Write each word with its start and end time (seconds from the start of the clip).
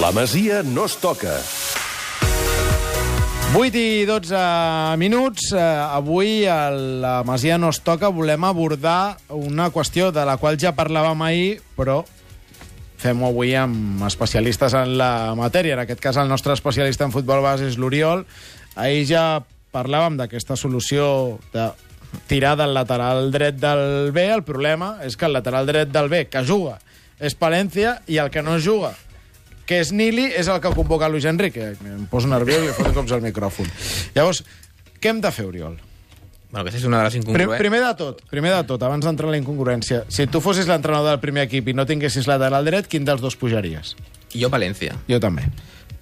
La 0.00 0.12
Masia 0.12 0.62
no 0.62 0.84
es 0.84 0.96
toca. 1.00 1.38
8 3.56 3.78
i 3.80 4.04
12 4.04 4.96
minuts. 5.00 5.52
Eh, 5.56 5.60
avui 5.60 6.44
a 6.44 6.68
la 6.70 7.22
Masia 7.24 7.56
no 7.56 7.70
es 7.72 7.80
toca. 7.80 8.10
Volem 8.12 8.44
abordar 8.44 9.16
una 9.32 9.70
qüestió 9.72 10.10
de 10.12 10.26
la 10.28 10.36
qual 10.36 10.58
ja 10.60 10.74
parlàvem 10.76 11.22
ahir, 11.24 11.62
però 11.78 12.02
fem-ho 13.00 13.30
avui 13.30 13.54
amb 13.56 14.04
especialistes 14.04 14.76
en 14.76 14.98
la 15.00 15.32
matèria. 15.38 15.78
En 15.78 15.84
aquest 15.86 16.04
cas, 16.04 16.20
el 16.20 16.28
nostre 16.28 16.52
especialista 16.52 17.08
en 17.08 17.14
futbol 17.16 17.40
base 17.40 17.64
és 17.70 17.80
l'Oriol. 17.80 18.26
Ahir 18.76 19.06
ja 19.08 19.24
parlàvem 19.72 20.20
d'aquesta 20.20 20.60
solució 20.60 21.38
de 21.56 21.70
tirar 22.28 22.58
del 22.60 22.76
lateral 22.76 23.32
dret 23.32 23.56
del 23.64 24.12
B. 24.12 24.28
El 24.28 24.44
problema 24.44 24.98
és 25.08 25.16
que 25.16 25.24
el 25.24 25.38
lateral 25.40 25.64
dret 25.64 25.88
del 25.88 26.12
B 26.12 26.26
que 26.28 26.44
juga 26.44 26.76
és 27.16 27.32
Palència 27.32 28.02
i 28.12 28.20
el 28.20 28.28
que 28.28 28.44
no 28.44 28.60
juga 28.60 28.92
que 29.66 29.80
és 29.82 29.90
Nili, 29.92 30.28
és 30.36 30.46
el 30.48 30.60
que 30.62 30.70
convoca 30.74 31.08
Luis 31.10 31.24
Enrique. 31.26 31.72
Em 31.82 32.06
poso 32.10 32.28
nerviós 32.30 32.62
i 32.62 32.68
li 32.68 32.72
foto 32.76 32.92
cops 32.94 33.12
al 33.16 33.22
micròfon. 33.24 33.66
Llavors, 34.14 34.44
què 35.02 35.10
hem 35.10 35.20
de 35.20 35.32
fer, 35.34 35.46
Oriol? 35.50 35.76
Bueno, 36.46 36.62
aquesta 36.62 36.78
és 36.78 36.84
una 36.86 37.00
de 37.02 37.08
les 37.08 37.16
incongruències. 37.18 37.58
primer 37.58 37.80
de 37.82 37.94
tot, 37.98 38.20
primer 38.30 38.52
de 38.54 38.62
tot, 38.64 38.82
abans 38.86 39.04
d'entrar 39.04 39.26
en 39.28 39.34
la 39.34 39.38
incongruència, 39.42 40.04
si 40.08 40.28
tu 40.30 40.40
fossis 40.40 40.68
l'entrenador 40.70 41.10
del 41.10 41.20
primer 41.20 41.42
equip 41.48 41.66
i 41.68 41.74
no 41.74 41.84
tinguessis 41.84 42.28
lateral 42.30 42.64
dret, 42.64 42.86
quin 42.86 43.04
dels 43.04 43.20
dos 43.20 43.34
pujaries? 43.36 43.96
Jo 44.32 44.48
València, 44.48 44.94
Jo 45.10 45.18
també. 45.20 45.42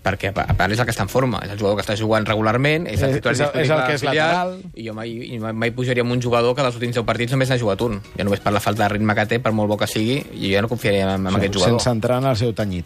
perquè 0.04 0.28
a 0.36 0.52
part 0.54 0.70
és 0.70 0.78
el 0.78 0.84
que 0.84 0.92
està 0.92 1.00
en 1.06 1.08
forma, 1.08 1.40
és 1.42 1.50
el 1.50 1.56
jugador 1.58 1.78
que 1.80 1.82
està 1.86 1.96
jugant 1.96 2.26
regularment, 2.28 2.86
és 2.86 3.00
el 3.00 3.08
És- 3.08 3.16
titular 3.16 3.32
és 3.32 3.40
és 3.64 3.70
el 3.70 3.86
que 3.86 3.94
és 3.94 4.02
lateral. 4.04 4.58
I 4.74 4.84
jo 4.86 4.92
mai, 4.92 5.38
mai, 5.40 5.54
mai 5.54 5.70
pujaria 5.72 6.02
amb 6.04 6.12
un 6.12 6.20
jugador 6.20 6.54
que 6.54 6.60
dels 6.62 6.74
últims 6.76 6.94
10 6.94 7.06
partits 7.06 7.32
només 7.32 7.48
n'ha 7.48 7.56
jugat 7.58 7.80
un. 7.80 8.02
Ja 8.14 8.22
només 8.28 8.40
per 8.40 8.52
la 8.52 8.60
falta 8.60 8.82
de 8.84 8.90
ritme 8.90 9.14
que 9.14 9.24
té, 9.26 9.38
per 9.40 9.52
molt 9.52 9.70
bo 9.70 9.78
que 9.78 9.86
sigui, 9.88 10.20
jo 10.36 10.52
ja 10.52 10.60
no 10.60 10.68
confiaria 10.68 11.14
en, 11.14 11.26
en 11.26 11.34
aquest 11.40 11.54
jugador. 11.54 11.80
Sense 11.80 11.88
entrar 11.90 12.18
en 12.20 12.28
el 12.28 12.36
seu 12.36 12.52
tanyit. 12.52 12.84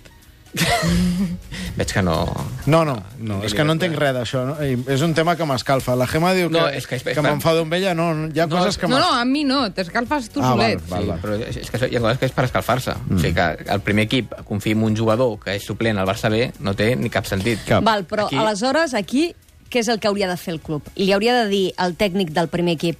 Veig 1.78 1.92
que 1.92 2.02
no... 2.02 2.24
No, 2.66 2.84
no, 2.84 2.94
no 3.22 3.36
és 3.46 3.54
que 3.54 3.62
no 3.64 3.74
entenc 3.76 3.94
res 4.00 4.14
d'això. 4.16 4.40
No? 4.48 4.54
És 4.90 5.02
un 5.04 5.12
tema 5.14 5.36
que 5.38 5.46
m'escalfa. 5.46 5.94
La 5.96 6.06
Gemma 6.10 6.32
diu 6.34 6.48
que, 6.50 6.56
No, 6.58 6.66
és 6.68 6.86
que 6.88 6.96
és- 6.98 7.04
que 7.06 7.22
m'enfado 7.22 7.62
amb 7.62 7.74
ella. 7.76 7.94
No, 7.94 8.08
no, 8.14 8.26
hi 8.34 8.40
ha 8.40 8.46
No, 8.48 8.56
coses 8.56 8.78
que 8.80 8.88
No, 8.90 8.98
no, 8.98 9.12
a 9.14 9.24
mi 9.28 9.44
no, 9.44 9.60
t'escalfes 9.72 10.30
tu 10.34 10.40
Ah, 10.42 10.52
solet. 10.52 10.82
val, 10.88 11.04
Sí, 11.04 11.12
però 11.22 11.36
és, 11.38 11.56
és 11.62 11.70
que 11.70 11.88
hi 11.88 11.96
ha 11.96 12.00
coses 12.00 12.18
que 12.18 12.26
és 12.26 12.32
per 12.32 12.44
escalfar-se. 12.48 12.94
Mm. 13.06 13.14
O 13.16 13.18
sigui 13.20 13.34
que 13.34 13.48
el 13.76 13.80
primer 13.86 14.04
equip 14.08 14.34
confiï 14.48 14.72
en 14.74 14.82
un 14.88 14.96
jugador 14.96 15.38
que 15.38 15.54
és 15.54 15.64
suplent 15.64 15.98
al 15.98 16.06
Barça 16.08 16.30
B 16.32 16.50
no 16.60 16.74
té 16.74 16.94
ni 16.96 17.10
cap 17.10 17.26
sentit. 17.26 17.62
Cap. 17.68 17.84
Val, 17.84 18.04
però 18.06 18.26
Aquí- 18.26 18.36
aquí... 18.36 18.44
aleshores 18.46 18.94
aquí 18.94 19.34
què 19.70 19.80
és 19.84 19.88
el 19.88 20.00
que 20.00 20.08
hauria 20.08 20.28
de 20.28 20.36
fer 20.40 20.54
el 20.54 20.60
club? 20.60 20.82
Li 20.96 21.12
hauria 21.12 21.34
de 21.44 21.48
dir 21.48 21.72
al 21.76 21.94
tècnic 21.94 22.30
del 22.32 22.48
primer 22.48 22.74
equip 22.74 22.98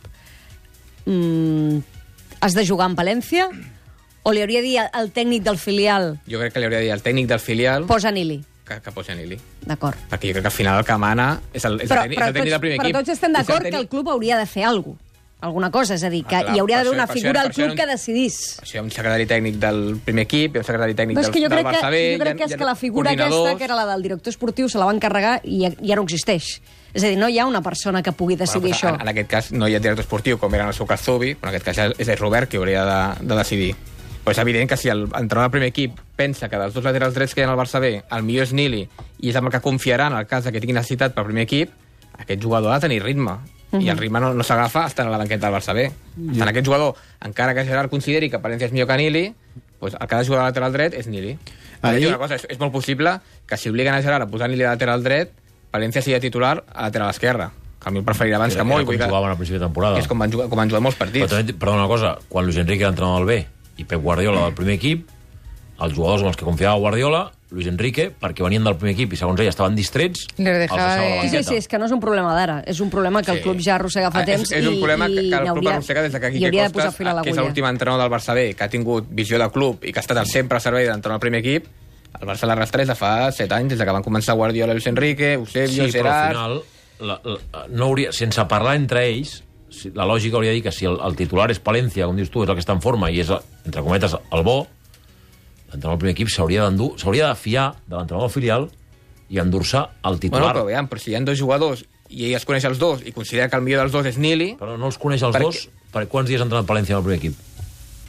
mm, 1.06 1.78
has 2.40 2.54
de 2.54 2.66
jugar 2.66 2.90
en 2.90 2.96
Palència? 2.96 3.48
O 4.24 4.32
li 4.32 4.42
hauria 4.42 4.60
de 4.60 4.66
dir 4.66 4.78
al 4.80 5.10
tècnic 5.12 5.42
del 5.42 5.56
filial 5.58 6.18
Jo 6.28 6.38
crec 6.40 6.52
que 6.52 6.58
li 6.60 6.66
hauria 6.66 6.78
de 6.80 6.84
dir 6.84 6.92
al 6.92 7.02
tècnic 7.02 7.26
del 7.28 7.40
filial 7.40 7.86
posa 7.86 8.10
Nili? 8.10 8.42
que, 8.68 8.80
que 8.84 8.92
posi 8.92 9.14
Nili. 9.16 9.38
D'acord. 9.64 9.96
Perquè 10.10 10.28
jo 10.28 10.34
crec 10.36 10.42
que 10.44 10.48
al 10.52 10.52
final 10.52 10.78
el 10.78 10.84
que 10.84 10.96
mana 11.00 11.40
és 11.54 11.64
el, 11.64 11.80
és 11.80 11.88
Però, 11.88 12.02
el, 12.02 12.10
tècnic, 12.10 12.18
però, 12.18 12.24
és 12.24 12.28
el 12.28 12.34
tècnic 12.36 12.50
del 12.52 12.60
primer 12.60 12.76
però 12.78 12.84
equip. 12.90 12.96
tots 12.98 13.08
estem 13.14 13.30
És 13.32 13.38
el 13.38 13.46
d'acord 13.46 13.62
que 13.62 13.70
tècnic- 13.70 13.80
el 13.80 13.88
club 13.88 14.08
hauria 14.10 14.36
de 14.38 14.46
fer 14.46 14.64
alguna 14.64 14.96
cosa. 14.98 15.04
Alguna 15.40 15.70
cosa, 15.70 15.94
és 15.94 16.02
a 16.02 16.10
dir, 16.10 16.24
que 16.26 16.34
Ah, 16.34 16.40
clar, 16.42 16.56
hi 16.56 16.58
hauria 16.58 16.76
per 16.78 16.84
d'haver 16.84 16.90
això- 16.90 16.94
una 16.98 17.06
per 17.06 17.14
això- 17.14 17.20
figura 17.20 17.32
per 17.40 17.46
al 17.46 17.52
això 17.52 17.54
club 17.54 17.68
no- 17.68 17.74
que 17.76 17.86
decidís. 17.86 18.58
Això 18.60 18.74
hi 18.74 18.78
ha 18.78 18.82
un 18.82 18.90
secretari 18.90 19.24
tècnic 19.26 19.54
del 19.54 19.96
primer 20.04 20.22
equip, 20.24 20.54
hi 20.54 20.58
ha 20.58 20.60
un 20.60 20.64
secretari 20.66 20.94
tècnic 20.98 21.16
Però 21.16 21.20
és 21.20 21.26
del, 21.26 21.32
que 21.32 21.40
jo 21.40 21.48
del 21.48 21.58
crec 21.58 21.66
que, 21.70 21.78
Barça 21.78 21.90
B... 21.90 22.12
jo 22.18 22.18
crec 22.24 22.36
que 22.36 22.44
és 22.44 22.56
que 22.56 22.64
la 22.64 22.74
figura 22.74 23.10
aquesta, 23.12 23.56
que 23.56 23.64
era 23.64 23.76
la 23.76 23.86
del 23.86 24.02
director 24.02 24.30
esportiu, 24.32 24.68
se 24.68 24.78
la 24.78 24.84
va 24.86 24.92
encarregar 24.92 25.40
i 25.44 25.60
ja, 25.62 25.70
ja 25.80 25.94
no 25.96 26.02
existeix. 26.02 26.60
És 26.92 27.04
a 27.04 27.06
dir, 27.06 27.16
no 27.16 27.28
hi 27.28 27.38
ha 27.38 27.46
una 27.46 27.62
persona 27.62 28.02
que 28.02 28.10
pugui 28.12 28.34
decidir 28.34 28.72
bueno, 28.74 28.76
això. 28.76 28.94
En, 28.96 29.00
en 29.00 29.08
aquest 29.08 29.30
cas 29.30 29.52
no 29.52 29.68
hi 29.68 29.76
ha 29.76 29.78
director 29.78 30.02
esportiu, 30.04 30.38
com 30.38 30.52
era 30.54 30.64
en 30.64 30.70
el 30.70 30.74
seu 30.74 30.86
cas 30.86 31.00
Zubi, 31.00 31.36
però 31.36 31.50
en 31.52 31.54
aquest 31.54 31.64
cas 31.64 31.94
és 31.96 32.08
el 32.08 32.16
Robert 32.18 32.50
que 32.50 32.56
hauria 32.58 32.84
de, 32.84 33.24
de 33.24 33.34
decidir. 33.36 33.76
Però 34.28 34.34
és 34.36 34.42
evident 34.44 34.68
que 34.68 34.76
si 34.76 34.90
el 34.92 35.04
entrenador 35.06 35.46
del 35.46 35.50
primer 35.56 35.68
equip 35.72 35.98
pensa 36.16 36.50
que 36.52 36.58
dels 36.60 36.74
dos 36.76 36.84
laterals 36.84 37.14
drets 37.16 37.32
que 37.34 37.40
hi 37.40 37.44
ha 37.46 37.50
al 37.50 37.56
Barça 37.56 37.80
B, 37.80 38.02
el 38.12 38.22
millor 38.26 38.44
és 38.44 38.52
Nili, 38.52 38.82
i 39.24 39.30
és 39.30 39.36
amb 39.40 39.48
el 39.48 39.54
que 39.54 39.60
confiarà 39.64 40.08
en 40.12 40.18
el 40.18 40.26
cas 40.28 40.44
que 40.44 40.60
tingui 40.60 40.74
necessitat 40.76 41.14
pel 41.16 41.24
primer 41.30 41.46
equip, 41.46 41.70
aquest 42.18 42.42
jugador 42.42 42.72
ha 42.72 42.76
de 42.76 42.88
tenir 42.88 43.02
ritme. 43.02 43.38
I 43.72 43.88
el 43.88 43.96
ritme 43.96 44.20
no, 44.20 44.34
no 44.34 44.44
s'agafa 44.44 44.86
estant 44.88 45.08
a 45.08 45.12
la 45.12 45.18
banqueta 45.20 45.46
del 45.48 45.54
Barça 45.56 45.74
B. 45.76 45.86
Yeah. 46.16 46.42
En 46.42 46.48
aquest 46.48 46.66
jugador, 46.66 46.94
encara 47.24 47.54
que 47.54 47.64
Gerard 47.64 47.88
consideri 47.92 48.28
que 48.28 48.40
Palència 48.40 48.68
és 48.68 48.72
millor 48.72 48.88
que 48.88 48.96
Nili, 49.00 49.24
doncs 49.80 49.96
el 49.98 50.08
que 50.08 50.14
ha 50.14 50.18
de 50.20 50.26
jugar 50.28 50.40
a 50.42 50.50
lateral 50.50 50.72
dret 50.76 50.96
és 50.96 51.06
Nili. 51.08 51.38
Ahir-. 51.80 52.08
Una 52.08 52.18
cosa, 52.18 52.36
és, 52.36 52.44
és 52.48 52.60
molt 52.60 52.72
possible 52.72 53.18
que 53.46 53.56
si 53.56 53.68
obliguen 53.72 53.94
a 53.94 54.02
Gerard 54.02 54.24
a 54.24 54.28
posar 54.28 54.48
Nili 54.52 54.64
a 54.64 54.72
lateral 54.76 55.04
dret, 55.04 55.32
Palència 55.72 56.00
sigui 56.04 56.20
titular 56.20 56.58
a 56.68 56.82
lateral 56.88 57.10
esquerra. 57.12 57.50
Que 57.78 57.88
a 57.88 57.92
mi 57.92 58.00
el 58.00 58.04
preferiria 58.04 58.36
abans 58.36 58.52
que 58.52 58.58
Era 58.60 58.64
molt. 58.64 58.84
com 58.84 58.96
que- 58.96 59.04
jugaven 59.04 59.30
al 59.30 59.36
principi 59.36 59.58
de 59.58 59.64
temporada. 59.66 59.94
que 59.94 60.00
és 60.00 60.08
com 60.08 60.18
van 60.18 60.32
jugar, 60.32 60.48
com 60.48 60.58
van 60.58 60.68
jugar 60.68 60.80
molts 60.82 60.98
Però 60.98 61.04
partits. 61.06 61.30
també, 61.30 61.54
perdona 61.54 61.84
una 61.84 61.88
cosa, 61.88 62.18
quan 62.28 62.44
Luis 62.44 62.56
Enrique 62.56 62.82
era 62.82 62.90
entrenador 62.90 63.24
del 63.24 63.36
B 63.36 63.46
i 63.78 63.84
Pep 63.86 64.02
Guardiola 64.02 64.44
del 64.44 64.54
primer 64.58 64.74
equip, 64.78 65.08
els 65.78 65.94
jugadors 65.94 66.22
amb 66.24 66.32
els 66.32 66.36
que 66.36 66.44
confiava 66.44 66.76
Guardiola, 66.82 67.30
Luis 67.50 67.66
Enrique, 67.70 68.10
perquè 68.12 68.42
venien 68.44 68.64
del 68.66 68.74
primer 68.76 68.92
equip 68.96 69.14
i 69.14 69.16
segons 69.16 69.40
ell 69.40 69.48
estaven 69.48 69.76
distrets, 69.78 70.26
Les 70.36 70.58
deixava 70.58 70.96
de- 70.96 71.00
Sí, 71.00 71.06
sí, 71.08 71.36
banqueta. 71.36 71.48
sí, 71.48 71.56
és 71.56 71.68
que 71.68 71.78
no 71.78 71.86
és 71.86 71.92
un 71.92 72.00
problema 72.00 72.34
d'ara, 72.34 72.58
és 72.66 72.80
un 72.80 72.90
problema 72.90 73.22
que 73.22 73.30
el 73.30 73.38
Sí. 73.38 73.42
club 73.44 73.60
ja 73.64 73.76
arrossega 73.76 74.10
fa 74.10 74.20
Ah, 74.20 74.24
temps 74.26 74.42
és, 74.50 74.58
és 74.58 74.66
un 74.66 74.74
i, 74.74 74.78
problema 74.80 75.08
i 75.08 75.14
que, 75.14 75.22
que 75.30 75.36
el 75.36 75.52
club 75.54 75.68
arrossega 75.68 76.02
des 76.02 76.12
de 76.12 76.20
que 76.20 76.30
Quique 76.32 76.50
Costas, 76.72 76.94
que 76.96 77.30
és 77.30 77.36
l'últim 77.36 77.64
entrenador 77.64 78.02
del 78.02 78.10
Barça 78.12 78.34
B, 78.34 78.54
que 78.54 78.64
ha 78.64 78.68
tingut 78.68 79.06
visió 79.08 79.38
de 79.38 79.48
club 79.50 79.82
i 79.84 79.92
que 79.92 79.98
ha 79.98 80.02
estat 80.04 80.26
sempre 80.26 80.56
al 80.58 80.60
servei 80.60 80.84
d'entrenar 80.86 81.14
el 81.16 81.20
primer 81.20 81.40
equip, 81.40 81.66
el 82.20 82.26
Barça 82.28 82.44
l'arrastra 82.46 82.78
des 82.82 82.88
de 82.88 82.94
fa 82.96 83.30
7 83.32 83.54
anys, 83.54 83.70
des 83.70 83.78
de 83.78 83.84
que 83.86 83.92
van 83.92 84.02
començar 84.02 84.34
Guardiola, 84.34 84.72
Luis 84.74 84.86
Enrique, 84.86 85.34
Eusebio, 85.34 85.86
Sí, 85.86 85.92
però 85.92 86.10
al 86.10 86.28
Gerard... 86.28 86.28
final, 86.34 86.62
la, 87.00 87.20
la, 87.24 87.66
no 87.70 87.84
hauria, 87.86 88.12
sense 88.12 88.44
parlar 88.46 88.74
entre 88.76 89.06
ells, 89.06 89.44
si- 89.70 89.90
la 89.94 90.04
lògica 90.06 90.36
hauria 90.36 90.50
de 90.50 90.56
dir 90.56 90.62
que 90.62 90.72
si 90.72 90.84
el, 90.86 90.98
el 91.04 91.16
titular 91.16 91.50
és 91.50 91.60
Palència, 91.62 92.06
com 92.06 92.16
dius 92.16 92.30
tu, 92.30 92.42
és 92.42 92.48
el 92.48 92.54
que 92.56 92.64
està 92.64 92.72
en 92.76 92.80
forma 92.84 93.10
i 93.10 93.20
és, 93.20 93.30
entre 93.66 93.82
cometes, 93.82 94.14
el 94.32 94.42
bo, 94.46 94.66
l'entrenador 95.68 95.96
del 95.96 96.02
primer 96.02 96.14
equip 96.16 96.30
s'hauria 96.32 96.64
d'endur, 96.64 96.94
s'hauria 97.00 97.28
de 97.28 97.34
fiar 97.36 97.66
de 97.86 97.96
l'entrenador 97.96 98.30
filial 98.32 98.68
i 99.28 99.38
endur-se 99.42 99.78
el 99.78 99.88
Bueno, 100.02 100.18
titular. 100.22 100.52
però 100.54 100.64
veiem, 100.64 100.88
però 100.88 100.98
si 101.02 101.10
hi 101.12 101.14
ha 101.16 101.20
dos 101.20 101.38
jugadors 101.38 101.84
i 102.08 102.24
ell 102.30 102.36
es 102.38 102.46
coneix 102.48 102.64
els 102.64 102.78
dos 102.80 103.02
i 103.04 103.12
considera 103.12 103.50
que 103.50 103.56
el 103.56 103.62
millor 103.62 103.82
dels 103.84 103.92
dos 103.92 104.06
és 104.08 104.16
Nili... 104.16 104.54
però 104.56 104.78
no 104.80 104.86
els 104.88 104.96
coneix 104.96 105.22
els 105.22 105.36
Per 105.36 105.42
dos, 105.44 105.68
per 105.92 106.06
quants 106.08 106.28
dies 106.30 106.40
ha 106.40 106.44
entrenat 106.48 106.64
Palència 106.66 106.96
en 106.96 107.02
el 107.02 107.04
primer 107.04 107.18
equip? 107.20 107.36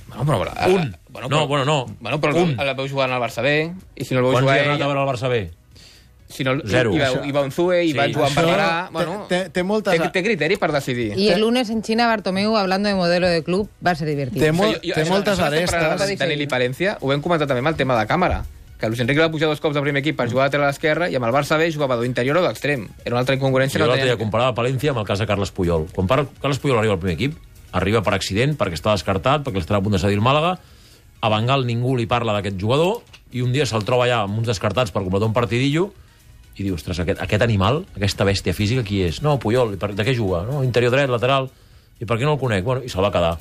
Bueno, 0.08 0.24
però, 0.26 0.40
però, 0.40 0.70
Un. 0.74 0.96
Bueno, 1.10 1.28
No, 1.28 1.36
però, 1.44 1.48
bueno, 1.48 1.66
no. 1.66 1.86
Bueno, 2.00 2.20
però 2.22 2.34
Un. 2.40 2.56
el, 2.58 2.68
el 2.70 2.76
veu 2.80 2.88
jugant 2.88 3.12
al 3.12 3.22
Barça 3.22 3.44
B, 3.44 3.52
i 4.00 4.06
si 4.06 4.14
no 4.16 4.22
el 4.22 4.26
veu 4.30 4.32
Quants 4.38 4.46
jugar 4.48 4.56
dies 4.56 4.68
ha 4.68 4.72
anat 4.72 4.82
a 4.82 4.88
veure 4.88 5.04
el 5.04 5.10
Barça 5.12 5.30
B? 5.30 5.42
Si 6.30 6.44
no, 6.44 6.54
Zero. 6.64 6.94
I, 6.94 6.98
i, 6.98 7.02
Això- 7.02 7.26
i 7.26 7.32
va 7.34 7.42
un 7.42 7.52
Zue, 7.52 7.84
i 7.86 7.92
Sí, 7.92 7.98
va 7.98 8.06
Joan 8.14 8.30
això 8.32 8.44
Barberà... 8.46 8.68
té- 8.86 8.94
Bueno, 8.94 9.26
té- 9.28 9.50
té 9.50 9.64
moltes- 9.64 9.98
Té, 10.00 10.10
té 10.14 10.24
criteri 10.24 10.58
per 10.58 10.72
decidir. 10.72 11.18
Y 11.18 11.30
el 11.30 11.42
lunes 11.42 11.70
en 11.72 11.82
China, 11.82 12.06
Bartomeu, 12.08 12.56
hablando 12.56 12.88
de 12.88 12.96
modelo 12.96 13.28
de 13.28 13.44
club, 13.44 13.68
va 13.86 13.92
a 13.92 13.96
ser 13.96 14.08
divertido. 14.08 14.46
Té, 14.46 14.52
molt, 14.52 14.76
Jo- 14.78 14.82
jo- 14.84 14.94
té 14.94 15.02
això- 15.04 15.10
moltes 15.10 15.40
arestes. 15.40 16.20
De 16.20 16.28
Nili 16.28 16.46
Palència, 16.48 16.98
ho 17.02 17.08
vam 17.08 17.22
comentar 17.22 17.48
també 17.48 17.60
amb 17.60 17.70
el 17.70 17.76
tema 17.76 17.98
de 18.00 18.06
càmera, 18.08 18.44
que 18.80 18.88
Luis 18.88 19.00
Enrique 19.02 19.20
va 19.20 19.32
pujar 19.32 19.50
dos 19.50 19.60
cops 19.60 19.76
al 19.76 19.84
primer 19.84 20.00
equip 20.00 20.16
per 20.16 20.30
jugar 20.30 20.44
a 20.46 20.48
lateral 20.48 20.70
esquerra 20.70 21.10
i 21.10 21.16
amb 21.16 21.26
el 21.26 21.34
Barça 21.34 21.58
B 21.58 21.72
jugava 21.74 21.98
d'interior 22.00 22.38
o 22.38 22.42
d'extrem. 22.46 22.88
Era 23.04 23.16
una 23.16 23.20
altra 23.26 23.36
incongruència. 23.36 23.80
Jo 23.80 23.86
no 23.86 23.90
l'altre 23.90 24.06
dia 24.06 24.14
tenia... 24.14 24.24
comparava 24.24 24.54
Palència 24.56 24.92
amb 24.92 25.00
el 25.02 25.06
cas 25.10 25.20
de 25.20 25.26
Carles 25.28 25.52
Puyol. 25.52 25.88
Quan 25.92 26.08
par- 26.08 26.28
Carles 26.40 26.60
Puyol 26.60 26.78
arriba 26.78 26.94
al 26.94 27.00
primer 27.00 27.16
equip, 27.18 27.36
arriba 27.74 28.02
per 28.06 28.14
accident, 28.14 28.56
perquè 28.56 28.78
està 28.78 28.94
descartat, 28.94 29.42
perquè 29.44 29.58
l'estarà 29.60 29.82
a 29.82 29.82
punt 29.84 29.98
de 29.98 30.00
cedir 30.00 30.16
el 30.16 30.22
Màlaga, 30.24 30.60
a 31.22 31.30
Bengal 31.30 31.66
ningú 31.66 31.98
li 31.98 32.06
parla 32.06 32.32
d'aquest 32.38 32.56
jugador, 32.62 33.02
i 33.34 33.42
un 33.42 33.52
dia 33.52 33.66
se'l 33.66 33.84
troba 33.84 34.06
allà 34.06 34.22
amb 34.24 34.38
uns 34.40 34.48
descartats 34.48 34.92
per 34.92 35.02
completar 35.04 35.28
un 35.28 35.34
partidillo, 35.34 35.92
i 36.60 36.66
diu, 36.68 36.76
ostres, 36.76 37.00
aquest, 37.00 37.22
aquest 37.24 37.46
animal, 37.46 37.84
aquesta 37.96 38.28
bèstia 38.28 38.54
física, 38.56 38.84
qui 38.86 39.02
és? 39.08 39.22
No, 39.24 39.38
Puyol, 39.40 39.78
per, 39.80 39.94
de 39.96 40.06
què 40.06 40.14
juga? 40.18 40.44
No, 40.48 40.62
interior 40.68 40.94
dret, 40.94 41.12
lateral, 41.12 41.50
i 42.00 42.08
per 42.08 42.20
què 42.20 42.28
no 42.28 42.36
el 42.36 42.42
conec? 42.42 42.66
Bueno, 42.66 42.84
i 42.84 42.92
se'l 42.92 43.06
va 43.06 43.14
quedar. 43.16 43.38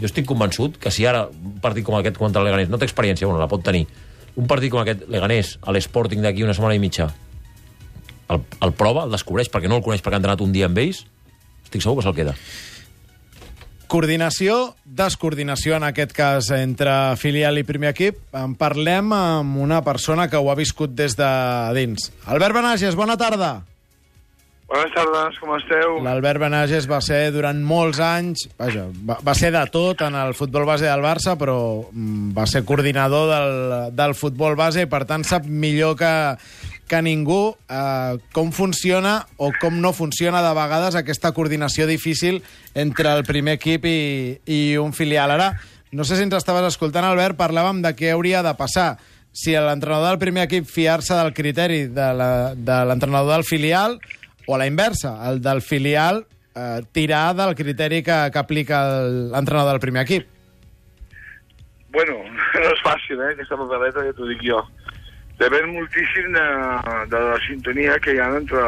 Jo 0.00 0.08
estic 0.08 0.28
convençut 0.28 0.78
que 0.80 0.92
si 0.92 1.04
ara 1.08 1.26
un 1.28 1.58
partit 1.64 1.84
com 1.84 1.96
aquest 1.98 2.20
contra 2.20 2.40
el 2.40 2.48
Leganés 2.48 2.70
no 2.72 2.78
té 2.80 2.88
experiència, 2.88 3.28
bueno, 3.28 3.40
la 3.40 3.48
pot 3.48 3.64
tenir, 3.64 3.86
un 4.36 4.46
partit 4.48 4.72
com 4.72 4.80
aquest 4.84 5.08
Leganés 5.12 5.56
a 5.60 5.74
l'Sporting 5.74 6.22
d'aquí 6.24 6.44
una 6.46 6.54
setmana 6.56 6.76
i 6.76 6.82
mitja 6.82 7.10
el, 8.30 8.42
el 8.62 8.72
prova, 8.78 9.04
el 9.06 9.14
descobreix 9.14 9.50
perquè 9.52 9.68
no 9.70 9.80
el 9.80 9.84
coneix 9.84 10.04
perquè 10.04 10.18
ha 10.18 10.22
entrenat 10.22 10.44
un 10.44 10.52
dia 10.54 10.68
amb 10.70 10.78
ells, 10.80 11.02
estic 11.66 11.82
segur 11.84 11.98
que 11.98 12.06
se'l 12.06 12.16
queda. 12.16 12.36
Coordinació, 13.90 14.76
descoordinació, 14.86 15.74
en 15.80 15.88
aquest 15.88 16.12
cas, 16.14 16.52
entre 16.54 16.92
filial 17.18 17.58
i 17.58 17.64
primer 17.66 17.90
equip. 17.90 18.20
En 18.38 18.54
parlem 18.54 19.10
amb 19.16 19.58
una 19.58 19.80
persona 19.82 20.28
que 20.30 20.38
ho 20.38 20.52
ha 20.52 20.54
viscut 20.58 20.94
des 20.94 21.18
de 21.18 21.30
dins. 21.74 22.12
Albert 22.30 22.54
Benages, 22.54 22.94
bona 22.94 23.18
tarda. 23.18 23.56
Bones 24.70 24.92
tardes, 24.94 25.38
com 25.42 25.50
esteu? 25.56 25.96
L'Albert 26.04 26.38
Benages 26.38 26.84
va 26.86 27.00
ser 27.02 27.32
durant 27.34 27.58
molts 27.66 27.98
anys, 28.06 28.44
vaja, 28.54 28.84
va, 29.08 29.16
va 29.26 29.32
ser 29.34 29.50
de 29.50 29.64
tot 29.74 30.04
en 30.06 30.14
el 30.14 30.30
futbol 30.38 30.62
base 30.68 30.86
del 30.86 31.02
Barça, 31.02 31.34
però 31.40 31.56
mm, 31.90 32.28
va 32.36 32.46
ser 32.46 32.62
coordinador 32.68 33.26
del, 33.32 33.56
del 33.98 34.14
futbol 34.14 34.54
base 34.54 34.86
i 34.86 34.90
per 34.92 35.02
tant 35.10 35.26
sap 35.26 35.48
millor 35.50 35.96
que, 35.98 36.12
que 36.90 36.98
ningú 37.06 37.54
eh, 37.70 38.16
com 38.34 38.50
funciona 38.50 39.20
o 39.38 39.52
com 39.60 39.76
no 39.80 39.92
funciona 39.94 40.40
de 40.42 40.50
vegades 40.58 40.96
aquesta 40.98 41.30
coordinació 41.36 41.86
difícil 41.86 42.40
entre 42.74 43.12
el 43.14 43.22
primer 43.28 43.54
equip 43.60 43.86
i, 43.86 44.40
i 44.50 44.58
un 44.82 44.90
filial. 44.92 45.30
Ara, 45.36 45.52
no 45.94 46.02
sé 46.04 46.18
si 46.18 46.26
ens 46.26 46.34
estaves 46.34 46.66
escoltant, 46.72 47.06
Albert, 47.06 47.38
parlàvem 47.38 47.78
de 47.86 47.94
què 47.94 48.10
hauria 48.10 48.42
de 48.42 48.52
passar 48.58 48.96
si 49.30 49.54
l'entrenador 49.54 50.08
del 50.10 50.18
primer 50.18 50.48
equip 50.48 50.66
fiar-se 50.66 51.14
del 51.14 51.30
criteri 51.32 51.84
de 51.94 52.08
la- 52.18 52.54
de 52.58 52.80
l'entrenador 52.90 53.36
del 53.38 53.46
filial 53.46 54.00
o 54.48 54.56
a 54.56 54.58
la 54.58 54.66
inversa, 54.66 55.14
el 55.30 55.38
del 55.40 55.62
filial 55.62 56.24
eh, 56.56 56.82
tirar 56.90 57.36
del 57.38 57.54
criteri 57.54 58.02
que, 58.02 58.18
que 58.34 58.38
aplica 58.42 58.82
l'entrenador 59.06 59.76
del 59.78 59.80
primer 59.86 60.02
equip. 60.02 60.26
Bueno, 61.94 62.18
no 62.58 62.68
és 62.74 62.82
fàcil, 62.82 63.18
eh, 63.22 63.32
aquesta 63.36 63.56
papeleta, 63.58 64.02
ja 64.06 64.12
t'ho 64.18 64.26
dic 64.30 64.42
jo. 64.46 64.58
Depèn 65.40 65.72
moltíssim 65.72 66.32
de, 66.36 66.46
de 67.12 67.20
la 67.26 67.38
sintonia 67.46 67.98
que 68.04 68.14
hi 68.14 68.20
ha 68.20 68.28
entre, 68.36 68.64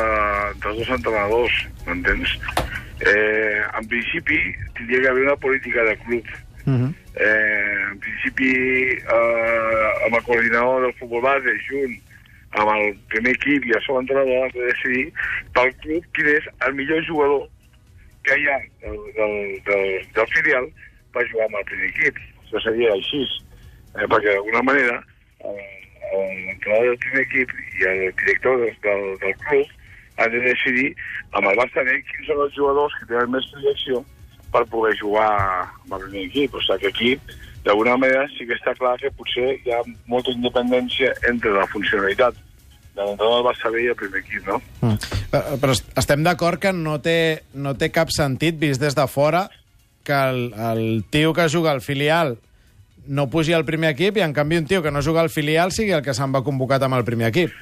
entre 0.52 0.72
els 0.72 0.78
dos 0.80 0.92
entrenadors, 0.96 1.58
m'entens? 1.86 2.36
Eh, 3.02 3.60
en 3.78 3.88
principi, 3.90 4.38
tindria 4.78 5.02
que 5.02 5.08
haver 5.10 5.26
una 5.26 5.36
política 5.36 5.84
de 5.84 5.96
club. 6.06 6.24
Uh 6.64 6.72
-huh. 6.72 6.94
Eh, 7.16 7.76
en 7.90 7.98
principi, 7.98 8.50
eh, 8.96 10.06
amb 10.06 10.14
el 10.14 10.22
coordinador 10.22 10.82
del 10.82 10.94
futbol 10.94 11.22
base, 11.22 11.58
junt 11.68 12.00
amb 12.50 12.68
el 12.70 12.96
primer 13.08 13.32
equip 13.32 13.64
i 13.64 13.74
el 13.76 13.82
segon 13.84 14.04
entrenador, 14.04 14.44
han 14.44 14.52
de 14.52 14.66
decidir 14.72 15.12
pel 15.54 15.74
club 15.82 16.04
quin 16.14 16.26
és 16.26 16.48
el 16.66 16.74
millor 16.74 17.04
jugador 17.08 17.48
que 18.22 18.38
hi 18.38 18.48
ha 18.48 18.58
del, 18.82 18.98
del, 19.18 19.36
del, 19.66 19.84
del 20.14 20.28
filial 20.34 20.68
per 21.12 21.28
jugar 21.30 21.46
amb 21.46 21.60
el 21.60 21.64
primer 21.64 21.88
equip. 21.88 22.16
Això 22.44 22.60
seria 22.60 22.92
així, 22.92 23.22
eh, 23.96 24.06
perquè 24.06 24.28
d'alguna 24.32 24.62
manera 24.62 25.04
eh, 25.44 25.81
l'entrenador 26.12 26.88
del 26.92 26.98
primer 27.04 27.22
equip 27.26 27.52
i 27.80 27.86
el 27.90 28.00
director 28.20 28.58
del, 28.60 28.74
del, 28.84 29.04
del 29.22 29.36
club 29.46 29.78
han 30.20 30.30
de 30.34 30.40
decidir 30.44 30.90
amb 31.32 31.48
el 31.48 31.56
Barça 31.56 31.84
B 31.86 31.94
quins 32.10 32.26
són 32.28 32.42
els 32.44 32.54
jugadors 32.56 32.94
que 33.00 33.08
tenen 33.08 33.30
més 33.32 33.46
projecció 33.54 34.02
per 34.52 34.66
poder 34.68 34.92
jugar 35.00 35.30
amb 35.32 35.94
el 35.96 36.02
primer 36.08 36.26
equip. 36.28 36.54
O 36.54 36.60
sigui 36.60 36.82
que 36.82 36.90
aquí, 36.92 37.38
d'alguna 37.64 37.96
manera, 37.96 38.26
sí 38.36 38.44
que 38.46 38.58
està 38.58 38.74
clar 38.76 38.98
que 39.00 39.08
potser 39.16 39.54
hi 39.64 39.72
ha 39.72 39.80
molta 40.12 40.34
independència 40.34 41.14
entre 41.30 41.54
la 41.56 41.64
funcionalitat 41.72 42.36
de 42.92 43.00
l'entrenador 43.00 43.38
del 43.38 43.46
Barça 43.48 43.70
B 43.72 43.80
i 43.80 43.88
el 43.88 43.96
primer 43.96 44.20
equip, 44.20 44.44
no? 44.50 44.60
Mm. 44.84 44.98
Però, 45.32 45.56
però 45.62 45.72
est- 45.72 45.88
estem 45.96 46.20
d'acord 46.26 46.60
que 46.60 46.74
no 46.76 46.98
té, 47.00 47.16
no 47.54 47.72
té 47.80 47.88
cap 47.88 48.12
sentit, 48.12 48.58
vist 48.60 48.82
des 48.84 48.92
de 48.98 49.06
fora, 49.08 49.46
que 50.04 50.12
el, 50.12 50.42
el 50.52 51.04
tio 51.08 51.32
que 51.32 51.48
juga 51.48 51.70
al 51.72 51.80
filial 51.80 52.36
no 53.06 53.28
pugi 53.30 53.54
al 53.56 53.66
primer 53.68 53.92
equip 53.94 54.18
i, 54.18 54.24
en 54.24 54.34
canvi, 54.36 54.58
un 54.60 54.66
tio 54.66 54.82
que 54.82 54.90
no 54.90 55.02
juga 55.02 55.22
al 55.22 55.30
filial 55.30 55.72
sigui 55.72 55.94
el 55.96 56.04
que 56.04 56.14
se'n 56.14 56.34
va 56.34 56.44
convocat 56.46 56.82
amb 56.82 56.98
el 56.98 57.04
primer 57.04 57.30
equip. 57.32 57.54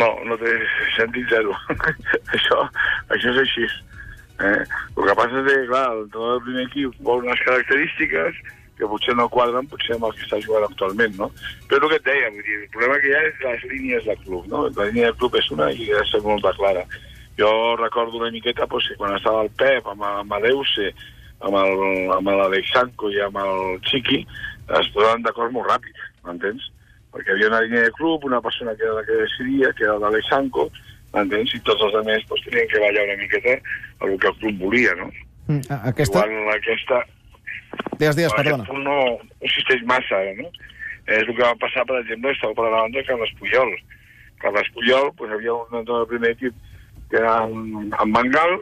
No, 0.00 0.10
no 0.26 0.36
té 0.40 0.52
sentit 0.96 1.30
zero. 1.30 1.54
això, 2.34 2.60
això 3.14 3.32
és 3.34 3.40
així. 3.44 3.68
Eh? 4.42 4.60
El 4.96 5.06
que 5.06 5.14
passa 5.14 5.40
és 5.40 5.46
que, 5.46 5.62
clar, 5.70 5.86
l'entrenador 5.94 6.36
del 6.36 6.44
primer 6.48 6.66
equip 6.68 7.00
vol 7.06 7.24
unes 7.24 7.42
característiques 7.46 8.42
que 8.74 8.88
potser 8.90 9.14
no 9.14 9.28
quadren 9.30 9.68
potser 9.70 9.94
amb 9.94 10.08
el 10.08 10.14
que 10.16 10.24
està 10.26 10.40
jugant 10.42 10.66
actualment, 10.66 11.14
no? 11.20 11.28
Però 11.70 11.86
el 11.86 11.92
que 11.92 12.00
et 12.00 12.06
deia, 12.08 12.30
dir, 12.34 12.56
el 12.58 12.70
problema 12.74 12.98
que 12.98 13.10
hi 13.10 13.14
ha 13.14 13.24
és 13.28 13.42
les 13.44 13.66
línies 13.70 14.08
del 14.08 14.18
club, 14.24 14.48
no? 14.50 14.64
La 14.74 14.88
línia 14.90 15.10
del 15.12 15.18
club 15.20 15.38
és 15.38 15.50
una 15.54 15.70
i 15.70 15.86
ha 15.92 16.00
de 16.02 16.08
ser 16.10 16.22
molt 16.24 16.48
clara. 16.58 16.82
Jo 17.38 17.50
recordo 17.78 18.18
una 18.18 18.32
miqueta 18.34 18.66
que 18.66 18.96
quan 18.98 19.14
estava 19.14 19.44
el 19.46 19.52
Pep, 19.58 19.86
amb, 19.90 20.02
amb 20.02 20.34
l'Euce, 20.42 20.90
amb 21.44 21.56
el- 21.60 22.12
amb 22.16 22.28
l'Alexanco 22.28 23.10
i 23.12 23.20
amb 23.20 23.36
el 23.38 23.80
Chiqui, 23.88 24.26
es 24.80 24.88
posaven 24.94 25.22
d'acord 25.22 25.52
molt 25.52 25.68
ràpid, 25.68 25.94
m'entens? 26.24 26.70
Perquè 27.12 27.30
hi 27.30 27.34
havia 27.36 27.48
una 27.52 27.60
línia 27.62 27.82
de 27.86 27.92
club, 27.92 28.24
una 28.24 28.40
persona 28.40 28.74
que 28.74 28.82
era 28.82 28.94
la 28.94 29.04
que 29.04 29.12
decidia, 29.12 29.72
que 29.76 29.84
era 29.84 29.98
l'Alexanco, 29.98 30.70
m'entens? 31.12 31.54
I 31.54 31.60
tots 31.60 31.82
els 31.82 31.94
altres 31.94 32.24
pues, 32.28 32.42
tenien 32.48 32.66
que 32.68 32.80
ballar 32.80 33.04
una 33.04 33.16
miqueta 33.22 33.58
el 34.02 34.18
que 34.18 34.28
el 34.28 34.34
club 34.40 34.58
volia, 34.58 34.94
no? 34.96 35.10
Mm. 35.46 35.60
a- 35.70 35.82
Aquesta... 35.90 36.24
Igual 36.26 36.54
aquesta, 36.56 37.02
digues, 37.98 38.16
en 38.32 38.36
perdona. 38.36 38.62
aquest 38.64 38.78
no, 38.78 39.18
existeix 39.40 39.82
massa, 39.84 40.22
no? 40.38 40.48
És 41.06 41.20
el 41.28 41.34
que 41.36 41.42
va 41.42 41.54
passar, 41.60 41.84
per 41.84 41.98
exemple, 42.00 42.30
estava 42.32 42.54
per 42.54 42.64
la 42.64 42.80
banda 42.80 42.98
de 42.98 43.04
Carles 43.04 43.32
Puyol. 43.38 43.74
Carles 44.40 44.70
Puyol, 44.72 45.10
pues, 45.18 45.30
havia 45.32 45.52
un 45.52 45.66
entrenador 45.68 46.06
del 46.08 46.18
primer 46.18 46.30
equip 46.32 46.54
que 47.10 47.16
era 47.20 47.44
en, 47.44 47.92
en 47.92 48.12
Bengal, 48.12 48.54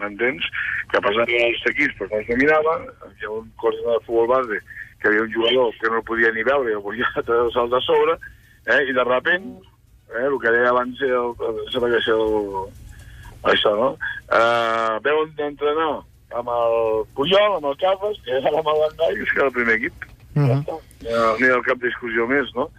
m'entens? 0.00 0.48
Que 0.92 1.02
passava 1.04 1.26
els 1.26 1.68
equips, 1.72 1.98
però 1.98 2.10
no 2.10 2.20
els 2.22 2.32
dominava. 2.32 2.74
Hi 2.86 3.12
havia 3.12 3.30
un 3.36 3.52
coordinador 3.60 4.00
de 4.00 4.06
futbol 4.06 4.28
base 4.34 4.60
que 5.00 5.08
havia 5.08 5.22
un 5.22 5.32
jugador 5.32 5.74
que 5.80 5.90
no 5.90 6.00
el 6.00 6.04
podia 6.08 6.32
ni 6.32 6.44
veure, 6.46 6.70
i 6.70 6.76
el 6.78 6.84
volia 6.84 7.08
treure-se'l 7.28 7.70
de 7.72 7.80
sobre, 7.84 8.18
eh? 8.66 8.82
i 8.88 8.96
de 8.96 9.04
repent, 9.04 9.48
eh, 10.14 10.26
el 10.26 10.38
que 10.42 10.52
deia 10.54 10.72
abans 10.72 11.00
el, 11.04 11.32
el, 11.48 11.62
sembla 11.72 11.92
que 11.92 12.02
el, 12.14 12.26
això, 13.52 13.72
no? 13.78 13.90
Uh, 14.26 14.96
veuen 15.04 15.32
d'entrenar 15.38 15.90
amb 16.36 16.50
el 16.50 17.04
Puyol, 17.14 17.58
amb 17.58 17.68
el 17.70 17.76
Carles, 17.82 18.18
que 18.24 18.34
era 18.40 18.50
amb 18.50 18.72
el 18.72 18.80
Bandai, 18.82 19.14
i 19.14 19.22
és 19.22 19.32
que 19.32 19.42
era 19.42 19.50
el 19.50 19.56
primer 19.58 19.76
equip. 19.78 20.08
Mhm. 20.34 20.48
Ja 20.48 20.56
està. 20.58 20.78
Ja, 21.06 21.26
ni 21.40 21.52
el 21.52 21.62
cap 21.68 21.78
discussió 21.84 22.26
més, 22.26 22.50
no? 22.56 22.70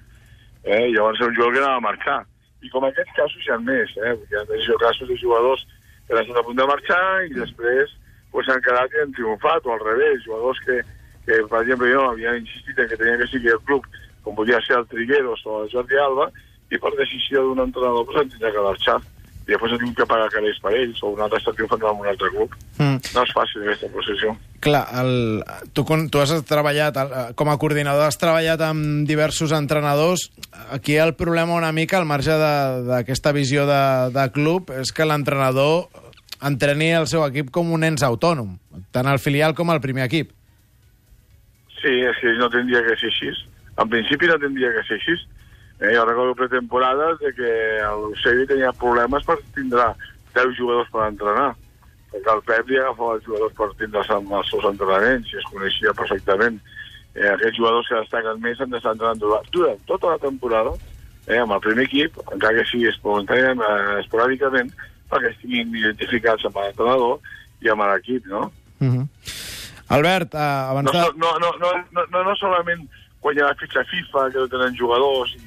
Eh, 0.66 0.90
llavors 0.92 1.22
era 1.22 1.30
un 1.30 1.36
jugador 1.36 1.54
que 1.54 1.64
anava 1.64 1.78
a 1.78 1.86
marxar. 1.88 2.19
I 2.66 2.69
com 2.74 2.84
aquests 2.84 3.14
casos 3.16 3.46
hi 3.46 3.54
ha 3.54 3.60
més, 3.62 3.94
eh? 4.04 4.14
Hi 4.18 4.36
ha 4.36 4.44
més 4.50 4.68
casos 4.81 5.08
de 5.08 5.18
jugadors 5.22 5.64
que 6.07 6.15
han 6.15 6.24
estat 6.24 6.39
a 6.39 6.45
punt 6.48 6.59
de 6.59 6.68
marxar 6.69 7.06
i 7.27 7.33
després 7.36 7.94
pues, 8.31 8.48
s'han 8.48 8.63
quedat 8.63 8.94
i 8.94 9.04
han 9.04 9.13
triomfat, 9.18 9.65
o 9.68 9.74
al 9.74 9.83
revés, 9.83 10.24
jugadors 10.25 10.59
que, 10.65 10.80
que 11.27 11.39
per 11.51 11.63
exemple, 11.63 11.92
jo 11.92 12.04
havia 12.07 12.36
insistit 12.39 12.80
en 12.80 12.89
que 12.92 13.00
tenia 13.00 13.19
que 13.21 13.30
seguir 13.31 13.56
el 13.56 13.63
club, 13.69 13.88
com 14.24 14.36
podia 14.38 14.59
ser 14.65 14.77
el 14.80 14.88
Trigueros 14.92 15.45
o 15.45 15.63
el 15.63 15.71
Jordi 15.71 16.00
Alba, 16.04 16.30
i 16.71 16.80
per 16.83 16.92
decisió 16.98 17.44
d'un 17.44 17.63
entrenador 17.63 18.06
pues, 18.07 18.21
han 18.21 18.33
tingut 18.33 18.54
que 18.54 18.65
marxar. 18.68 19.00
I 19.47 19.53
després 19.53 19.71
han 19.71 19.79
tingut 19.79 19.95
que 20.01 20.05
pagar 20.09 20.27
calés 20.33 20.57
per 20.59 20.73
ells, 20.75 20.97
o 21.07 21.13
un 21.15 21.21
altre 21.23 21.39
està 21.39 21.53
triomfant 21.55 21.83
amb 21.88 22.01
un 22.03 22.07
altre 22.11 22.27
club. 22.33 22.55
Mm. 22.77 22.97
No 23.15 23.21
és 23.23 23.31
fàcil 23.31 23.63
aquesta 23.63 23.88
processió. 23.94 24.33
Clar, 24.59 24.81
el, 24.99 25.11
tu, 25.71 25.85
tu 26.11 26.19
has 26.19 26.33
treballat, 26.49 26.97
el- 26.99 27.35
com 27.39 27.47
a 27.47 27.55
coordinador 27.61 28.03
has 28.09 28.17
treballat 28.19 28.59
amb 28.65 29.07
diversos 29.07 29.53
entrenadors. 29.55 30.25
Aquí 30.75 30.97
el 30.99 31.13
problema 31.15 31.55
una 31.55 31.71
mica, 31.71 31.97
al 31.97 32.05
marge 32.09 32.35
d'aquesta 32.89 33.31
visió 33.31 33.63
de, 33.69 33.79
de 34.11 34.27
club, 34.35 34.73
és 34.75 34.91
que 34.91 35.07
l'entrenador 35.07 35.88
entreni 36.44 36.91
el 36.94 37.07
seu 37.07 37.23
equip 37.25 37.47
com 37.55 37.71
un 37.73 37.88
ens 37.88 38.03
autònom, 38.03 38.57
tant 38.91 39.07
el 39.07 39.17
filial 39.23 39.55
com 39.55 39.71
el 39.71 39.79
primer 39.81 40.03
equip. 40.09 40.33
Sí, 41.79 41.94
és 42.03 42.19
que 42.19 42.33
no 42.38 42.49
tindria 42.51 42.83
que 42.83 42.95
ser 42.99 43.09
així. 43.13 43.31
En 43.77 43.89
principi 43.89 44.27
no 44.27 44.35
tindria 44.41 44.73
que 44.75 44.83
ser 44.89 44.97
així. 44.99 45.15
Eh, 45.79 45.94
jo 45.94 46.06
recordo 46.06 46.35
pretemporades 46.35 47.19
de 47.21 47.33
que 47.38 47.51
l'Eusebi 47.85 48.47
tenia 48.50 48.74
problemes 48.74 49.25
per 49.27 49.38
tindrà 49.53 49.91
10 50.33 50.57
jugadors 50.57 50.89
per 50.94 51.06
entrenar. 51.06 51.51
Perquè 52.12 52.33
el 52.33 52.44
Pep 52.47 52.69
li 52.71 52.79
agafava 52.79 53.18
els 53.18 53.25
jugadors 53.27 53.53
per 53.57 53.69
tindre's 53.77 54.09
amb 54.15 54.33
els 54.39 54.50
seus 54.50 54.65
entrenaments 54.65 55.33
i 55.33 55.38
es 55.38 55.47
coneixia 55.51 55.94
perfectament. 55.94 56.59
Eh, 57.13 57.29
aquests 57.29 57.59
jugadors 57.59 57.89
que 57.89 58.01
destaquen 58.01 58.41
més 58.41 58.62
han 58.62 58.74
d'estar 58.74 58.95
entrenant 58.95 59.21
durant, 59.21 59.81
tota 59.89 60.13
la 60.15 60.21
temporada 60.21 60.74
eh, 61.27 61.38
amb 61.38 61.53
el 61.53 61.63
primer 61.65 61.85
equip, 61.85 62.18
encara 62.31 62.59
que 62.59 62.69
sigui 62.71 62.89
espontàniament, 62.89 63.62
eh, 63.65 64.00
esporàdicament, 64.03 64.71
perquè 65.12 65.33
estiguin 65.33 65.75
identificats 65.75 66.45
amb 66.47 66.57
l'entrenador 66.62 67.19
i 67.62 67.69
amb 67.73 67.85
l'equip, 67.85 68.25
no? 68.25 68.47
Uh 68.80 68.88
-huh. 68.88 69.06
Albert, 69.89 70.33
uh, 70.33 70.71
abans 70.71 70.85
no, 70.85 70.91
de... 70.91 71.00
no, 71.15 71.31
no, 71.39 71.51
no, 71.59 71.69
no, 71.91 72.06
no, 72.12 72.23
no 72.23 72.35
solament 72.35 72.89
guanyar 73.21 73.47
la 73.47 73.56
fitxa 73.56 73.83
FIFA, 73.83 74.31
que 74.31 74.40
no 74.40 74.47
tenen 74.52 74.75
jugadors 74.75 75.31
i, 75.35 75.46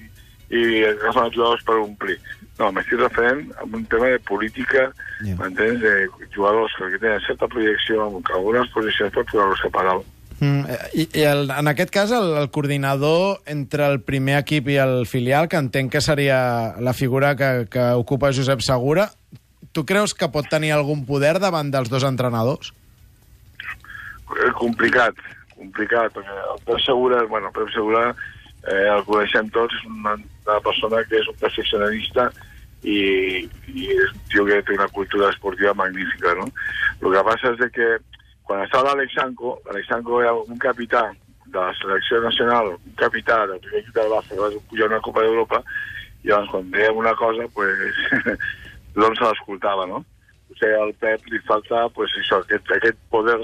i 0.50 0.84
agafen 0.84 1.28
els 1.28 1.34
jugadors 1.36 1.66
per 1.66 1.78
omplir. 1.80 2.18
No, 2.58 2.68
m'estic 2.76 3.00
referent 3.00 3.46
a 3.56 3.64
un 3.64 3.84
tema 3.88 4.10
de 4.12 4.20
política, 4.28 4.88
yeah. 5.24 5.36
m'entens? 5.38 5.80
De 5.80 6.26
jugadors 6.34 6.74
que 6.76 6.98
tenen 6.98 7.22
certa 7.24 7.48
projecció, 7.48 8.02
amb 8.06 8.32
algunes 8.34 8.68
posicions 8.74 9.14
per 9.14 9.24
cap 9.30 9.78
a 9.80 9.86
dalt. 9.86 10.16
Mm, 10.40 10.64
eh, 10.72 10.78
I, 10.96 11.06
i 11.20 11.24
el, 11.28 11.50
en 11.52 11.68
aquest 11.68 11.92
cas, 11.92 12.12
el, 12.16 12.34
el 12.40 12.50
coordinador 12.50 13.40
entre 13.46 13.86
el 13.86 14.00
primer 14.00 14.38
equip 14.40 14.70
i 14.72 14.78
el 14.80 15.06
filial, 15.06 15.48
que 15.52 15.60
entenc 15.60 15.92
que 15.92 16.00
seria 16.04 16.40
la 16.80 16.94
figura 16.96 17.34
que, 17.36 17.68
que 17.70 17.90
ocupa 18.00 18.32
Josep 18.32 18.64
Segura, 18.64 19.10
tu 19.72 19.84
creus 19.86 20.14
que 20.16 20.30
pot 20.32 20.48
tenir 20.50 20.72
algun 20.74 21.04
poder 21.06 21.36
davant 21.38 21.70
dels 21.70 21.92
dos 21.92 22.06
entrenadors? 22.08 22.72
Eh, 24.30 24.50
complicat, 24.58 25.16
complicat, 25.56 26.12
perquè 26.16 26.36
el 26.54 26.64
Pep 26.66 26.80
Segura, 26.86 27.22
bueno, 27.28 27.50
el 27.50 27.56
Pep 27.56 27.72
Segura 27.74 28.04
eh, 28.10 28.86
el 28.96 29.04
coneixem 29.08 29.50
tots, 29.54 29.76
és 29.76 29.88
una, 29.90 30.16
una 30.46 30.60
persona 30.64 31.02
que 31.08 31.20
és 31.20 31.28
un 31.30 31.36
perfeccionista 31.40 32.30
i, 32.82 33.00
i 33.68 33.88
és 33.94 34.12
un 34.14 34.22
tio 34.32 34.46
que 34.48 34.60
té 34.66 34.76
una 34.76 34.88
cultura 34.88 35.30
esportiva 35.30 35.74
magnífica, 35.76 36.34
no? 36.38 36.48
El 37.00 37.12
que 37.14 37.24
passa 37.26 37.52
és 37.52 37.58
de 37.60 37.68
que 37.74 37.88
quan 38.48 38.64
estava 38.64 38.90
l'Alexanco, 38.90 39.58
l'Alexanco 39.66 40.22
era 40.22 40.32
un 40.34 40.58
capità 40.58 41.04
de 41.50 41.58
la 41.58 41.74
selecció 41.78 42.20
nacional, 42.22 42.74
un 42.74 42.96
capità 42.98 43.44
del 43.46 43.60
primer 43.60 43.82
equip 43.82 43.94
del 43.94 44.10
Barça, 44.10 44.34
que 44.34 44.40
va 44.40 44.64
pujar 44.70 44.88
una 44.90 45.00
Copa 45.04 45.24
d'Europa, 45.26 45.62
i 46.22 46.30
llavors 46.30 46.50
quan 46.52 46.70
dèiem 46.74 46.98
una 47.00 47.14
cosa, 47.18 47.46
pues, 47.54 48.00
tothom 48.94 49.16
se 49.16 49.28
l'escoltava, 49.28 49.86
no? 49.90 50.02
O 50.50 50.58
sigui, 50.58 50.74
al 50.76 50.94
Pep 51.02 51.26
li 51.30 51.40
falta 51.48 51.88
pues, 51.96 52.14
això, 52.20 52.40
aquest, 52.44 52.70
aquest 52.76 52.98
poder 53.10 53.38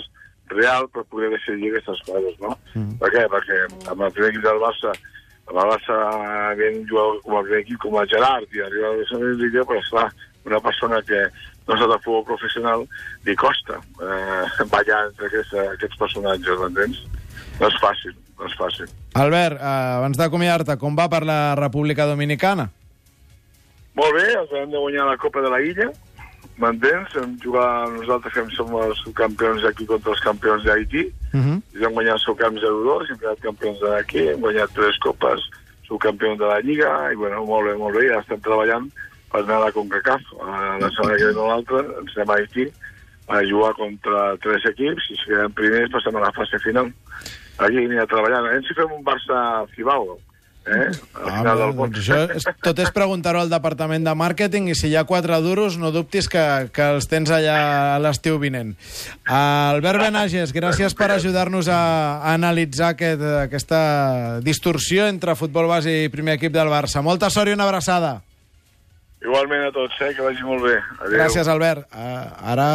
real 0.52 0.88
per 0.94 1.04
poder 1.10 1.30
decidir 1.34 1.72
aquestes 1.72 2.02
coses, 2.06 2.38
no? 2.42 2.54
Mm. 2.74 2.96
Per 3.02 3.12
què? 3.14 3.24
Perquè 3.32 3.60
amb 3.92 4.06
el 4.06 4.14
primer 4.14 4.32
equip 4.32 4.44
del 4.46 4.62
Barça, 4.62 4.94
Barça 5.46 6.54
ve 6.58 6.70
un 6.74 6.86
jugador 6.88 7.20
com 7.22 7.38
el 7.40 7.52
equip, 7.60 7.78
com 7.82 7.98
el 8.00 8.08
Gerard, 8.10 8.48
i 8.54 8.62
arriba 8.64 8.92
a 8.92 9.20
la 9.20 9.34
Lliga, 9.38 9.64
però 9.64 9.78
esclar, 9.80 10.08
una 10.46 10.60
persona 10.60 11.02
que 11.02 11.20
no 11.66 11.74
és 11.74 11.82
de 11.82 11.98
futbol 12.04 12.24
professional 12.26 12.84
li 13.26 13.34
costa 13.38 13.78
eh, 13.78 14.64
ballar 14.70 15.06
entre 15.08 15.30
aquests, 15.30 15.54
aquests 15.74 15.98
personatges, 16.02 16.58
m'entens? 16.62 17.02
No 17.60 17.70
és 17.70 17.78
fàcil, 17.82 18.14
no 18.38 18.50
és 18.50 18.56
fàcil. 18.58 18.90
Albert, 19.18 19.58
eh, 19.58 19.76
abans 20.00 20.18
d'acomiadar-te, 20.18 20.78
com 20.82 20.98
va 20.98 21.08
per 21.12 21.24
la 21.26 21.40
República 21.58 22.06
Dominicana? 22.06 22.68
Molt 23.96 24.12
bé, 24.12 24.26
acabem 24.36 24.70
de 24.70 24.82
guanyar 24.82 25.08
la 25.08 25.16
Copa 25.16 25.40
de 25.42 25.50
la 25.50 25.62
Illa, 25.64 25.88
m'entens? 26.62 27.14
Hem 27.16 27.36
jugat 27.42 27.92
nosaltres 27.94 28.34
que 28.34 28.44
som 28.56 28.72
els 28.80 29.02
campions 29.14 29.64
aquí 29.64 29.86
contra 29.86 30.12
els 30.12 30.24
campions 30.24 30.64
d'Haití, 30.64 31.12
Uh 31.36 31.40
-huh. 31.42 31.60
i 31.74 31.84
hem 31.84 31.92
guanyat 31.92 32.14
el 32.14 32.24
seu 32.24 32.34
camp 32.34 32.56
0-2, 32.56 33.10
hem 33.10 33.18
quedat 33.18 33.40
campions 33.40 33.78
d'aquí, 33.80 34.28
hem 34.28 34.40
guanyat 34.40 34.70
tres 34.72 34.96
copes 34.98 35.40
subcampió 35.86 36.36
de 36.36 36.46
la 36.46 36.60
Lliga, 36.60 37.12
i 37.12 37.16
bueno, 37.16 37.44
molt 37.44 37.68
bé, 37.68 37.76
molt 37.78 37.96
bé, 37.96 38.08
ja 38.08 38.20
estem 38.20 38.40
treballant 38.40 38.90
per 39.30 39.42
anar 39.42 39.56
a 39.56 39.64
la 39.66 39.72
CONCACAF. 39.72 40.22
Eh, 40.32 40.80
La 40.80 40.90
setmana 40.90 41.16
que 41.16 41.24
ve 41.26 41.34
no 41.34 41.46
l'altra, 41.46 41.78
ens 42.00 42.16
anem 42.16 42.30
a 42.30 42.38
Haití 42.40 42.66
a 43.28 43.42
jugar 43.42 43.74
contra 43.74 44.36
tres 44.38 44.64
equips, 44.64 45.10
i 45.10 45.16
si 45.16 45.24
quedem 45.30 45.52
primers 45.52 45.90
passem 45.90 46.16
a 46.16 46.20
la 46.20 46.32
fase 46.32 46.58
final. 46.58 46.92
Aquí 47.58 47.86
treballant. 48.10 48.44
A 48.44 48.48
veure 48.50 48.62
si 48.62 48.74
fem 48.74 48.92
un 48.92 49.04
Barça-Cibao, 49.04 50.18
eh? 50.66 50.90
Al 51.14 51.28
Ah, 51.30 51.38
final 51.38 51.58
del 51.58 51.74
doncs 51.74 51.78
món. 51.78 51.92
això 52.00 52.18
és, 52.36 52.46
tot 52.62 52.78
és 52.82 52.90
preguntar-ho 52.90 53.40
al 53.40 53.50
departament 53.50 54.04
de 54.04 54.14
màrqueting 54.14 54.68
i 54.68 54.74
si 54.74 54.88
hi 54.90 54.96
ha 54.96 55.04
quatre 55.08 55.38
duros, 55.40 55.78
no 55.78 55.92
dubtis 55.94 56.28
que, 56.28 56.68
que 56.72 56.82
els 56.96 57.06
tens 57.08 57.30
allà 57.30 57.94
a 57.94 57.98
l'estiu 58.02 58.38
vinent. 58.42 58.74
Albert 59.26 60.00
Benages, 60.04 60.52
gràcies 60.52 60.94
per 60.98 61.10
ajudar-nos 61.14 61.68
a, 61.68 61.80
a 62.22 62.34
analitzar 62.34 62.92
aquest, 62.94 63.22
aquesta 63.46 64.40
distorsió 64.42 65.06
entre 65.06 65.34
futbol 65.38 65.68
base 65.70 65.90
i 66.04 66.08
primer 66.12 66.36
equip 66.40 66.52
del 66.52 66.68
Barça. 66.72 67.02
Molta 67.02 67.30
sort 67.30 67.48
i 67.50 67.56
una 67.56 67.64
abraçada. 67.68 68.20
Igualment 69.22 69.64
a 69.66 69.72
tots, 69.74 69.96
eh? 70.04 70.12
Que 70.14 70.22
vagi 70.22 70.44
molt 70.46 70.62
bé. 70.62 70.76
Adéu. 71.00 71.16
Gràcies, 71.18 71.48
Albert. 71.48 71.86
Uh, 71.90 72.50
ara, 72.52 72.66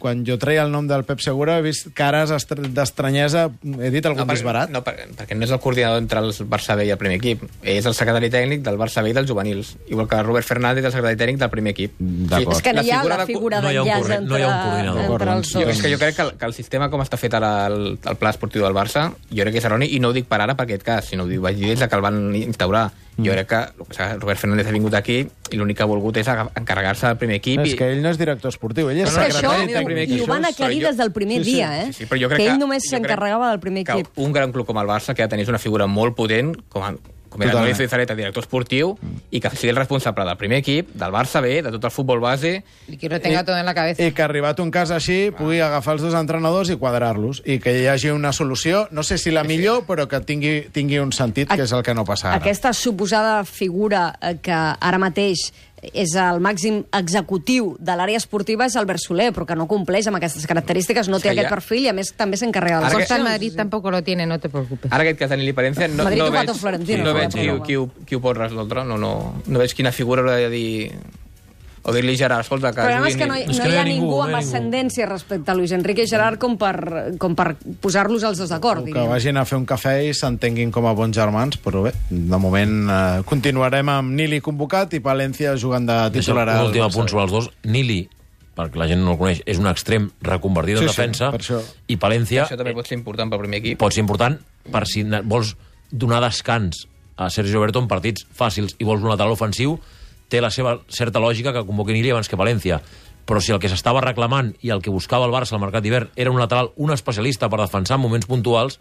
quan 0.00 0.24
jo 0.26 0.38
treia 0.40 0.64
el 0.64 0.72
nom 0.72 0.88
del 0.88 1.04
Pep 1.04 1.20
Segura, 1.22 1.58
he 1.60 1.62
vist 1.62 1.90
cares 1.94 2.32
d'estranyesa. 2.32 3.46
He 3.80 3.90
dit 3.92 4.06
algun 4.08 4.26
per- 4.26 4.36
disbarat? 4.36 4.70
No, 4.72 4.82
per, 4.86 4.96
perquè 5.18 5.36
no 5.36 5.44
és 5.46 5.52
el 5.54 5.60
coordinador 5.60 6.00
entre 6.02 6.20
el 6.24 6.32
Barça 6.50 6.76
B 6.76 6.86
i 6.88 6.90
el 6.94 6.98
primer 7.00 7.18
equip. 7.20 7.44
És 7.62 7.86
el 7.86 7.94
secretari 7.94 8.30
tècnic 8.32 8.64
del 8.66 8.78
Barça 8.80 9.04
B 9.04 9.12
i 9.12 9.16
dels 9.16 9.28
juvenils. 9.28 9.76
Igual 9.88 10.08
que 10.08 10.22
Robert 10.22 10.46
Fernández, 10.48 10.84
el 10.84 10.92
secretari 10.92 11.20
tècnic 11.20 11.38
del 11.44 11.50
primer 11.50 11.74
equip. 11.76 11.94
D'acord. 12.00 12.56
És 12.56 12.62
que 12.62 12.72
no 12.72 12.82
hi 12.82 12.90
ha 12.90 13.02
la 13.04 13.26
figura 13.26 13.60
no 13.60 13.70
hi 13.70 13.76
ha 13.76 13.82
un 13.82 13.88
d'enllaç 13.88 14.08
no 14.08 14.14
entre, 14.14 14.38
hi 14.38 14.42
ha 14.42 14.48
un 14.48 14.62
coordinador. 14.64 15.12
entre 15.20 15.36
els 15.36 15.52
Jo, 15.52 15.60
dos. 15.60 15.74
és 15.76 15.82
que 15.82 15.92
jo 15.92 15.98
crec 15.98 16.16
que 16.16 16.22
el, 16.22 16.32
que 16.38 16.46
el 16.46 16.54
sistema 16.54 16.90
com 16.90 17.04
està 17.04 17.18
fet 17.20 17.34
ara 17.34 17.66
el, 17.66 17.98
el 18.00 18.16
pla 18.16 18.30
esportiu 18.30 18.64
del 18.64 18.74
Barça, 18.76 19.10
jo 19.30 19.42
crec 19.44 19.52
que 19.52 19.62
és 19.62 19.68
erroni, 19.68 19.90
i 19.94 20.00
no 20.00 20.08
ho 20.10 20.16
dic 20.16 20.26
per 20.30 20.40
ara 20.40 20.56
per 20.56 20.64
aquest 20.68 20.82
cas, 20.86 21.04
sinó 21.12 21.24
ho 21.24 21.30
dic, 21.30 21.40
vaig 21.40 21.56
dir 21.60 21.76
que 21.76 21.96
el 21.96 22.02
van 22.02 22.34
instaurar. 22.36 22.90
Mm. 23.16 23.24
Jo 23.26 23.32
crec 23.34 23.48
que 23.50 24.16
Robert 24.20 24.38
Fernández 24.40 24.66
ha 24.68 24.72
vingut 24.72 24.94
aquí 24.94 25.18
i 25.50 25.56
l'únic 25.58 25.76
que 25.76 25.82
ha 25.82 25.88
volgut 25.90 26.16
és 26.16 26.28
encarregar-se 26.30 27.08
del 27.08 27.18
primer 27.18 27.40
equip. 27.40 27.60
És 27.64 27.74
i... 27.74 27.76
que 27.76 27.88
ell 27.90 28.00
no 28.04 28.12
és 28.12 28.18
director 28.20 28.52
esportiu, 28.54 28.88
ell 28.88 29.00
és 29.02 29.08
És 29.10 29.16
això 29.18 29.50
secretari 29.50 29.74
del 29.74 29.84
primer 29.90 30.06
i 30.08 30.12
equip. 30.14 30.24
ho 30.24 30.30
van 30.32 30.44
aclarir 30.48 30.82
des 30.86 30.96
del 30.96 31.12
primer 31.12 31.38
Sí, 31.42 31.44
sí. 31.44 31.54
dia, 31.58 31.70
eh? 31.82 31.86
Sí, 31.92 32.04
sí, 32.04 32.10
però 32.10 32.22
jo 32.22 32.28
crec 32.32 32.38
que 32.40 32.46
que, 32.46 32.50
ell 32.54 32.58
només 32.62 32.88
s'encarregava 32.88 33.50
del 33.50 33.60
primer 33.60 33.84
que 33.84 33.92
equip. 34.00 34.12
un 34.18 34.32
gran 34.32 34.52
club 34.54 34.66
com 34.66 34.78
el 34.78 34.86
Barça 34.86 35.14
que 35.14 35.22
ha 35.22 35.26
de 35.28 35.36
tenir 35.36 35.48
una 35.50 35.58
figura 35.58 35.86
molt 35.86 36.14
potent 36.16 36.54
com, 36.68 36.82
a, 36.82 36.94
com 37.30 37.42
era 37.44 37.52
Totalment. 37.52 37.76
Noé 37.78 37.86
Zareta, 37.88 38.14
director 38.18 38.42
esportiu, 38.42 38.96
i 39.30 39.38
que 39.38 39.50
sigui 39.54 39.70
el 39.70 39.76
responsable 39.78 40.24
del 40.26 40.36
primer 40.36 40.58
equip, 40.64 40.88
del 40.98 41.12
Barça 41.14 41.38
B, 41.40 41.60
de 41.62 41.70
tot 41.70 41.84
el 41.86 41.92
futbol 41.94 42.18
base, 42.18 42.64
Y 42.88 42.96
que 42.96 43.08
lo 43.08 43.20
tenga 43.20 43.44
todo 43.44 43.56
en 43.56 43.64
la 43.66 43.72
cabeza. 43.74 44.02
I 44.02 44.10
que 44.10 44.22
arribat 44.24 44.58
un 44.58 44.72
cas 44.74 44.90
així 44.90 45.30
pugui 45.30 45.60
agafar 45.62 45.94
els 45.94 46.02
dos 46.02 46.14
entrenadors 46.18 46.70
i 46.70 46.76
quadrar-los 46.76 47.42
i 47.46 47.60
que 47.62 47.76
hi 47.82 47.86
hagi 47.86 48.10
una 48.10 48.32
solució, 48.32 48.88
no 48.90 49.04
sé 49.04 49.16
si 49.16 49.30
la 49.30 49.44
millor, 49.44 49.84
però 49.86 50.08
que 50.10 50.18
tingui, 50.26 50.66
tingui 50.72 50.98
un 50.98 51.12
sentit, 51.12 51.46
que 51.48 51.62
és 51.62 51.72
el 51.72 51.84
que 51.86 51.94
no 51.94 52.04
passa 52.04 52.32
ara. 52.32 52.42
Aquesta 52.42 52.72
suposada 52.72 53.44
figura 53.44 54.18
eh, 54.20 54.38
que 54.42 54.50
ara 54.52 54.98
mateix 54.98 55.52
és 55.82 56.14
el 56.14 56.40
màxim 56.44 56.82
executiu 56.92 57.74
de 57.80 57.94
l'àrea 57.96 58.18
esportiva 58.20 58.66
és 58.66 58.76
Albert 58.76 59.00
Soler, 59.00 59.30
però 59.32 59.46
que 59.48 59.56
no 59.56 59.66
compleix 59.66 60.06
amb 60.10 60.18
aquestes 60.18 60.46
característiques, 60.46 61.08
no 61.08 61.18
té 61.18 61.30
que 61.30 61.32
aquest 61.32 61.48
ja- 61.48 61.54
perfil 61.54 61.84
i 61.84 61.88
a 61.88 61.94
més 61.96 62.12
també 62.12 62.36
s'encarrega 62.36 62.80
de 62.80 62.84
les 62.98 63.08
que-. 63.08 63.18
Madrid 63.22 63.56
tampoco 63.56 63.90
lo 63.90 64.02
tiene, 64.02 64.26
no 64.26 64.38
te 64.38 64.48
preocupes. 64.50 64.92
Ara 64.92 65.02
aquest 65.02 65.18
cas 65.18 65.30
de 65.30 65.36
Nili 65.38 65.52
Palencia 65.52 65.88
no, 65.88 66.04
Madrid 66.04 66.18
no 66.18 66.30
veig, 66.30 66.48
no 67.02 67.14
veig 67.14 67.28
qui, 67.28 67.46
problema. 67.46 67.64
qui, 67.64 67.76
ho- 67.76 67.90
qui 68.06 68.14
ho 68.14 68.20
pot 68.20 68.36
resoldre, 68.36 68.84
no, 68.84 68.98
no, 68.98 69.34
no 69.46 69.58
veig 69.58 69.72
quina 69.74 69.90
figura 69.92 70.20
haurà 70.22 70.36
de 70.36 70.50
dir 70.50 70.92
o 71.82 71.92
dir-li 71.94 72.16
Gerard, 72.16 72.42
escolta, 72.44 72.72
que 72.74 72.80
El 72.82 72.86
problema 72.86 73.08
és 73.08 73.16
que 73.16 73.26
no, 73.26 73.36
hi- 73.38 73.46
no 73.46 73.52
hi 73.54 73.60
ha 73.60 73.64
no 73.64 73.70
hi 73.72 73.76
ha 73.78 73.84
ningú 73.84 74.04
ningú, 74.10 74.22
amb 74.22 74.34
ascendència 74.36 75.06
respecte 75.08 75.50
a 75.50 75.54
Luis 75.54 75.72
Enrique 75.72 76.02
i 76.04 76.06
Gerard 76.10 76.38
com 76.38 76.58
per, 76.60 77.16
com 77.18 77.34
per 77.34 77.54
posar-los 77.80 78.22
els 78.28 78.38
dos 78.38 78.50
d'acord, 78.52 78.84
que 78.84 79.06
vagin 79.08 79.36
a 79.40 79.44
fer 79.48 79.56
un 79.56 79.64
cafè 79.66 79.94
i 80.08 80.14
s'entenguin 80.14 80.70
com 80.70 80.84
a 80.86 80.92
bons 80.92 81.16
germans, 81.16 81.56
però 81.64 81.82
bé, 81.86 81.94
de 82.10 82.38
moment 82.38 82.74
eh, 82.90 83.22
continuarem 83.24 83.88
amb 83.88 84.12
Nili 84.12 84.40
convocat 84.44 84.92
i 84.94 85.00
Palència 85.00 85.56
jugant 85.56 85.86
de 85.88 85.98
titular. 86.18 86.48
un 86.60 86.66
últim 86.68 86.82
apunt 86.84 87.08
sobre 87.08 87.24
els 87.24 87.32
dos. 87.32 87.48
Nili, 87.64 88.02
perquè 88.56 88.76
la 88.76 88.86
gent 88.90 89.00
no 89.00 89.12
el 89.14 89.18
coneix, 89.18 89.40
és 89.48 89.56
un 89.58 89.66
extrem 89.70 90.10
reconvertit 90.20 90.76
en 90.76 90.82
Sí, 90.82 90.88
sí, 90.88 90.94
defensa, 90.94 91.30
per 91.32 91.40
això. 91.40 91.62
i 91.88 91.96
Palència 91.96 92.44
Això 92.44 92.58
també 92.60 92.74
pot 92.76 92.86
ser 92.86 92.98
important 92.98 93.30
pel 93.30 93.40
primer 93.46 93.62
equip. 93.62 93.78
pot 93.78 93.92
ser 93.94 94.02
important 94.04 94.36
per 94.70 94.84
si 94.86 95.02
vols 95.24 95.54
donar 95.90 96.20
descans 96.20 96.84
a 97.16 97.30
Sergio 97.30 97.56
Roberto 97.56 97.78
en 97.80 97.88
partits 97.88 98.26
fàcils 98.36 98.76
i 98.78 98.84
vols 98.84 99.00
un 99.02 99.08
lateral 99.08 99.32
ofensiu, 99.32 99.78
té 100.30 100.40
la 100.40 100.52
seva 100.54 100.78
certa 100.88 101.20
lògica 101.22 101.52
que 101.52 101.66
convoqui 101.66 101.96
Nili 101.96 102.14
abans 102.14 102.30
que 102.30 102.38
València. 102.38 102.80
Però 103.28 103.42
si 103.42 103.52
el 103.52 103.60
que 103.62 103.68
s'estava 103.70 104.02
reclamant 104.02 104.54
i 104.64 104.72
el 104.74 104.80
que 104.82 104.90
buscava 104.90 105.26
el 105.28 105.34
Barça 105.34 105.54
al 105.54 105.62
mercat 105.62 105.84
d'hivern 105.84 106.10
era 106.16 106.32
un 106.32 106.40
lateral, 106.40 106.72
un 106.76 106.94
especialista 106.94 107.50
per 107.50 107.60
defensar 107.60 107.98
en 107.98 108.04
moments 108.06 108.26
puntuals, 108.30 108.80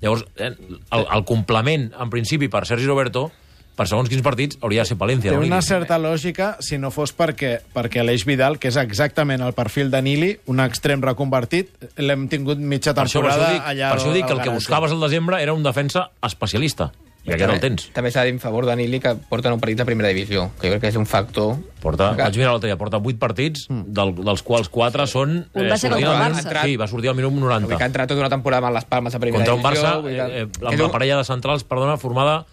llavors 0.00 0.24
eh, 0.36 0.52
el, 0.52 1.06
el 1.06 1.24
complement, 1.28 1.90
en 1.98 2.12
principi, 2.12 2.48
per 2.52 2.64
Sergi 2.68 2.88
Roberto, 2.88 3.30
per 3.76 3.86
segons 3.88 4.10
quins 4.12 4.22
partits, 4.24 4.58
hauria 4.60 4.84
de 4.84 4.90
ser 4.90 4.98
Palència. 5.00 5.32
Té 5.32 5.38
una 5.38 5.58
Nili. 5.58 5.66
certa 5.66 5.98
lògica 6.00 6.48
si 6.64 6.78
no 6.80 6.92
fos 6.92 7.14
perquè, 7.16 7.54
perquè 7.72 8.02
Aleix 8.02 8.26
Vidal, 8.28 8.58
que 8.60 8.68
és 8.68 8.78
exactament 8.80 9.44
el 9.44 9.54
perfil 9.56 9.90
de 9.92 10.02
Nili, 10.04 10.32
un 10.52 10.60
extrem 10.64 11.04
reconvertit, 11.04 11.72
l'hem 11.96 12.28
tingut 12.32 12.60
mitja 12.60 12.92
Per 12.92 13.06
això, 13.06 13.22
per 13.22 13.32
temporada 13.32 13.48
això 13.48 13.54
dic, 13.56 13.70
allà 13.72 13.94
per 13.94 14.00
això 14.02 14.12
dic 14.12 14.28
que 14.28 14.36
el 14.36 14.44
que 14.44 14.58
buscaves 14.58 14.92
al 14.92 15.08
desembre 15.08 15.40
era 15.42 15.56
un 15.56 15.64
defensa 15.64 16.10
especialista. 16.22 16.92
I 17.24 17.30
aquest 17.36 17.52
el 17.54 17.60
tens. 17.62 17.84
També 17.94 18.10
s'ha 18.10 18.24
de 18.24 18.32
dir 18.32 18.34
en 18.34 18.40
favor 18.42 18.66
de 18.66 18.74
Nili 18.76 18.98
que 18.98 19.12
porten 19.30 19.52
un 19.54 19.60
partit 19.62 19.78
de 19.78 19.84
primera 19.86 20.08
divisió, 20.10 20.48
que 20.58 20.66
jo 20.66 20.72
crec 20.74 20.80
que 20.82 20.88
és 20.90 20.96
un 20.98 21.06
factor... 21.06 21.54
Porta, 21.82 22.08
que- 22.16 22.22
vaig 22.26 22.36
mirar 22.40 22.50
l'altre 22.56 22.66
dia, 22.70 22.76
porta 22.80 22.98
8 22.98 23.18
partits, 23.18 23.68
del, 23.70 24.10
dels 24.18 24.42
quals 24.42 24.68
4 24.68 25.06
són... 25.06 25.36
Un 25.54 25.70
va 25.70 25.78
ser 25.78 25.90
sortint 25.92 26.08
contra 26.08 26.26
el 26.26 26.34
Barça. 26.34 26.64
Sí, 26.66 26.76
va 26.76 26.88
sortir 26.90 27.10
al 27.12 27.16
minut 27.18 27.30
Vull 27.32 27.44
90. 27.46 27.76
que 27.78 27.82
ha 27.84 27.90
entrat 27.92 28.10
tota 28.10 28.20
una 28.26 28.30
temporada 28.32 28.66
amb 28.66 28.74
les 28.80 28.84
palmes 28.90 29.14
a 29.14 29.20
primera 29.22 29.38
Contra 29.44 29.54
un 29.54 29.62
divisió. 29.62 29.86
Barça, 29.86 30.02
vull 30.02 30.12
eh, 30.12 30.16
que- 30.18 30.42
eh, 30.42 30.46
que 30.58 30.66
amb 30.66 30.78
la 30.80 30.86
un- 30.90 30.92
parella 30.98 31.16
de 31.22 31.24
centrals, 31.30 31.62
perdona, 31.64 31.96
formada... 31.96 32.44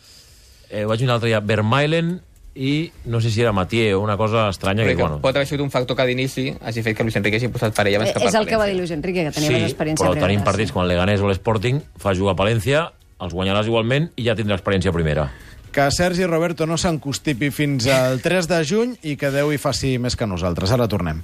Eh, 0.70 0.86
vaig 0.86 1.02
mirar 1.02 1.16
l'altre 1.18 1.30
dia, 1.34 1.40
Vermeilen 1.42 2.20
i 2.60 2.92
no 3.06 3.22
sé 3.22 3.30
si 3.34 3.42
era 3.42 3.52
Matié 3.54 3.94
o 3.96 4.02
una 4.02 4.18
cosa 4.18 4.50
estranya 4.50 4.84
Vull 4.84 4.92
que, 4.92 4.98
que 4.98 5.02
bueno... 5.02 5.18
pot 5.22 5.34
haver 5.38 5.48
sigut 5.48 5.64
un 5.66 5.72
factor 5.74 5.96
que 5.98 6.06
d'inici 6.10 6.50
hagi 6.62 6.82
fet 6.86 6.98
que 6.98 7.04
Luis 7.06 7.16
Enrique 7.18 7.38
hagi 7.42 7.48
posat 7.54 7.74
parella 7.78 8.02
Eh, 8.04 8.12
que 8.14 8.20
per 8.20 8.28
és 8.30 8.36
el 8.38 8.46
que 8.50 8.58
va 8.60 8.66
dir 8.70 8.76
Luis 8.78 8.92
Enrique, 8.94 9.24
que 9.26 9.32
tenia 9.34 9.50
sí, 9.50 9.54
més 9.56 9.68
experiència. 9.72 10.04
però 10.06 10.14
en 10.18 10.22
tenim 10.26 10.44
partits 10.46 10.74
com 10.74 10.82
el 10.84 10.90
Leganés 10.94 11.22
o 11.22 11.30
l'Sporting, 11.30 11.80
fa 11.98 12.14
jugar 12.18 12.34
a 12.36 12.40
Palència, 12.42 12.84
els 13.20 13.36
guanyaràs 13.36 13.70
igualment 13.70 14.10
i 14.16 14.28
ja 14.28 14.36
tindràs 14.38 14.62
experiència 14.62 14.94
primera. 14.96 15.30
Que 15.72 15.86
Sergi 15.94 16.26
Roberto 16.26 16.66
no 16.66 16.80
s'encostipi 16.82 17.52
fins 17.54 17.86
al 17.94 18.24
3 18.24 18.48
de 18.50 18.64
juny 18.66 18.96
i 19.06 19.16
que 19.20 19.30
Déu 19.34 19.54
hi 19.54 19.60
faci 19.62 19.98
més 20.02 20.18
que 20.18 20.28
nosaltres. 20.28 20.74
Ara 20.74 20.90
tornem. 20.90 21.22